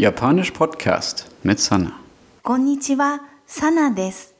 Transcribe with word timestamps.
Japanisch 0.00 0.52
Podcast 0.52 1.26
mit 1.42 1.60
Sana. 1.60 1.92
Konnichiwa, 2.42 3.20
Sana 3.44 3.90
des. 3.90 4.32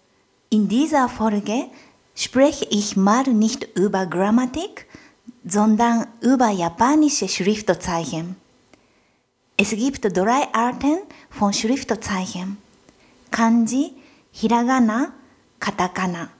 In 0.49 0.69
dieser 0.69 1.07
Folge 1.07 1.67
spreche 2.15 2.65
ich 2.71 2.97
mal 2.97 3.25
nicht 3.25 3.69
über 3.77 4.07
Grammatik, 4.07 4.87
sondern 5.45 6.07
über 6.23 6.49
japanische 6.49 7.29
Schriftzeichen. 7.29 8.37
Es 9.59 9.69
gibt 9.73 10.03
drei 10.17 10.49
Arten 10.55 11.01
von 11.29 11.53
Schriftzeichen. 11.53 12.57
Kanji, 13.31 13.93
Hiragana, 14.33 15.13
Katakana. 15.59 16.31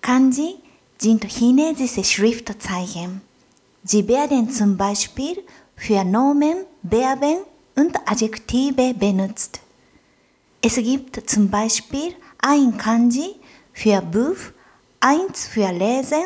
Kanji 0.00 0.56
sind 0.98 1.24
chinesische 1.24 2.02
Schriftzeichen. 2.02 3.20
Sie 3.84 4.08
werden 4.08 4.50
zum 4.50 4.76
Beispiel 4.76 5.36
für 5.76 6.02
Nomen, 6.02 6.64
Verben 6.82 7.44
und 7.76 7.96
Adjektive 8.06 8.94
benutzt. 8.94 9.60
Es 10.60 10.74
gibt 10.76 11.28
zum 11.30 11.48
Beispiel 11.48 12.14
ein 12.38 12.76
Kanji 12.76 13.36
für 13.72 14.00
Buch, 14.00 14.36
eins 15.00 15.46
für 15.46 15.70
Lesen, 15.70 16.24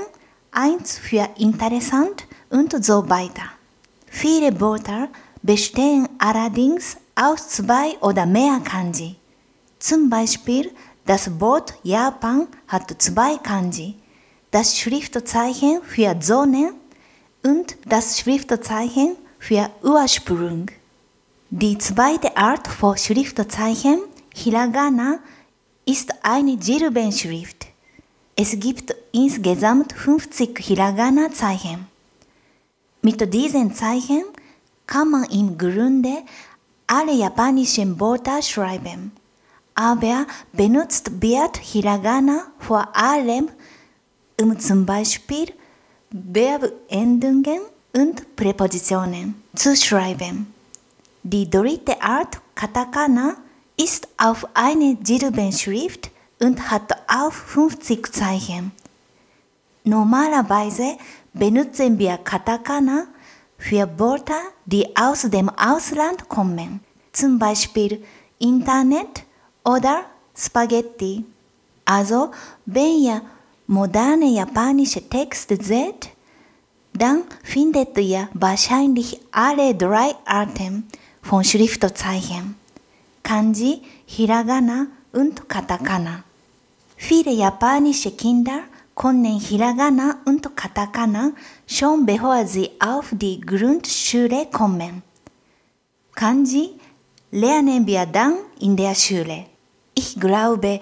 eins 0.53 0.99
für 0.99 1.29
interessant 1.37 2.27
und 2.49 2.85
so 2.85 3.09
weiter. 3.09 3.43
Viele 4.07 4.59
Wörter 4.61 5.09
bestehen 5.43 6.09
allerdings 6.19 6.97
aus 7.15 7.49
zwei 7.49 7.97
oder 8.01 8.27
mehr 8.27 8.61
Kanji. 8.65 9.17
Zum 9.79 10.09
Beispiel 10.09 10.71
das 11.07 11.41
Wort 11.41 11.75
Japan 11.83 12.47
hat 12.69 12.95
zwei 13.03 13.37
Kanji, 13.39 13.97
das 14.51 14.79
Schriftzeichen 14.79 15.83
für 15.83 16.17
Sonne 16.21 16.73
und 17.43 17.77
das 17.87 18.19
Schriftzeichen 18.19 19.17
für 19.39 19.71
Ursprung. 19.83 20.67
Die 21.53 21.77
zweite 21.79 22.37
Art 22.37 22.69
von 22.69 22.97
Schriftzeichen, 22.97 23.98
Hiragana, 24.33 25.19
ist 25.84 26.15
eine 26.23 26.57
Silbenschrift. 26.62 27.67
Es 28.37 28.53
gibt 28.61 28.95
insgesamt 29.11 29.92
50 29.92 30.57
Hiragana-Zeichen. 30.57 31.89
Mit 33.03 33.34
diesen 33.34 33.75
Zeichen 33.75 34.23
kann 34.87 35.11
man 35.11 35.25
im 35.25 35.59
Grunde 35.59 36.23
alle 36.87 37.15
japanischen 37.15 37.98
Wörter 37.98 38.41
schreiben, 38.42 39.11
aber 39.75 40.27
benutzt 40.53 41.20
wird 41.20 41.57
Hiragana 41.57 42.45
vor 42.61 42.95
allem, 42.95 43.48
um 44.41 44.57
zum 44.61 44.87
Beispiel 44.87 45.53
Verbendungen 46.12 47.62
und 47.92 48.37
Präpositionen 48.37 49.42
zu 49.57 49.75
schreiben. 49.75 50.59
Die 51.23 51.51
dritte 51.51 52.01
Art, 52.01 52.41
Katakana, 52.55 53.37
ist 53.77 54.09
auf 54.17 54.47
eine 54.55 54.97
Silbenschrift 55.03 56.11
und 56.41 56.71
hat 56.71 56.91
auch 57.09 57.31
50 57.33 58.11
Zeichen. 58.11 58.73
Normalerweise 59.85 60.97
benutzen 61.35 61.98
wir 61.98 62.17
Katakana 62.17 63.05
für 63.59 63.87
Wörter, 63.98 64.41
die 64.65 64.97
aus 64.97 65.23
dem 65.23 65.51
Ausland 65.51 66.27
kommen, 66.31 66.81
zum 67.13 67.39
Beispiel 67.39 68.03
Internet 68.39 69.25
oder 69.63 70.05
Spaghetti. 70.35 71.27
Also, 71.85 72.31
wenn 72.65 72.98
ihr 72.98 73.23
moderne 73.67 74.27
japanische 74.27 75.07
Texte 75.07 75.63
seht, 75.63 76.09
dann 76.95 77.25
findet 77.43 77.97
ihr 77.98 78.29
wahrscheinlich 78.33 79.21
alle 79.33 79.75
drei 79.75 80.15
Arten 80.25 80.89
von 81.23 81.45
Schriftzeichen. 81.45 82.57
Kanji, 83.23 83.83
Hiragana 84.07 84.87
und 85.13 85.49
Katakana. 85.49 86.25
Viele 86.97 87.33
japanische 87.33 88.11
Kinder 88.13 88.61
können 88.95 89.39
Hiragana 89.39 90.19
und 90.27 90.55
Katakana 90.57 91.33
schon 91.67 92.05
bevor 92.05 92.45
sie 92.47 92.70
auf 92.80 93.07
die 93.13 93.41
Grundschule 93.41 94.47
kommen. 94.53 95.03
Kanji 96.14 96.79
lernen 97.30 97.86
wir 97.86 98.07
dann 98.07 98.35
in 98.61 98.77
der 98.77 98.95
Schule. 98.95 99.47
Ich 99.95 100.19
glaube, 100.19 100.80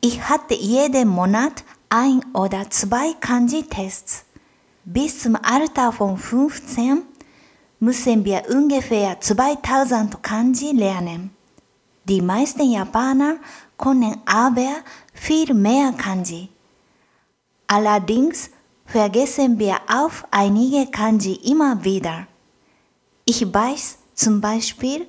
ich 0.00 0.20
hatte 0.22 0.54
jeden 0.54 1.08
Monat 1.08 1.64
ein 1.88 2.24
oder 2.32 2.70
zwei 2.70 3.12
Kanji-Tests. 3.20 4.24
Bis 4.84 5.20
zum 5.20 5.36
Alter 5.36 5.92
von 5.92 6.16
15 6.16 7.02
müssen 7.80 8.24
wir 8.24 8.42
ungefähr 8.50 9.20
2000 9.20 10.22
Kanji 10.22 10.72
lernen. 10.72 11.30
Die 12.04 12.20
meisten 12.20 12.70
Japaner 12.70 13.36
können 13.76 14.20
aber 14.24 14.76
viel 15.12 15.54
mehr 15.54 15.92
Kanji. 15.92 16.48
Allerdings 17.66 18.50
vergessen 18.86 19.58
wir 19.58 19.76
auch 19.88 20.12
einige 20.30 20.90
Kanji 20.90 21.34
immer 21.44 21.84
wieder. 21.84 22.26
Ich 23.24 23.42
weiß 23.52 23.98
zum 24.14 24.40
Beispiel 24.40 25.06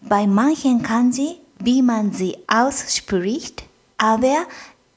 bei 0.00 0.26
manchen 0.26 0.82
Kanji, 0.82 1.40
wie 1.60 1.82
man 1.82 2.12
sie 2.12 2.36
ausspricht, 2.48 3.64
aber 3.96 4.44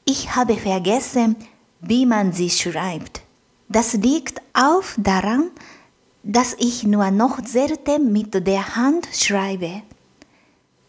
ich 0.06 0.35
habe 0.35 0.57
vergessen, 0.57 1.35
wie 1.81 2.06
man 2.06 2.34
sie 2.34 2.50
schreibt. 2.50 3.22
Das 3.69 3.94
liegt 3.94 4.41
auch 4.53 4.84
daran, 4.97 5.51
ich 6.57 6.83
nur 6.83 7.11
noch 7.11 7.39
selten 7.45 8.11
mit 8.11 8.33
der 8.45 8.75
Hand 8.75 9.07
schreibe. 9.13 9.81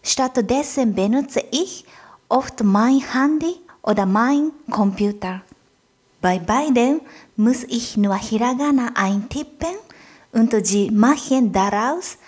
Stattdessen 0.03 0.95
benutze 0.95 1.43
ich 1.51 1.85
oft 2.29 2.63
mein 2.63 3.01
Handy 3.01 3.57
oder 3.83 4.07
mein 4.07 4.53
Computer. 4.71 5.43
Bei 6.21 6.39
beiden 6.39 7.01
muss 7.37 7.63
ich 7.65 7.97
nur 7.97 8.17
Hiragana 8.17 8.91
eintippen 8.95 9.77
und 10.33 10.55
sie 10.67 10.91
machen 10.91 11.53
daraus 11.53 12.19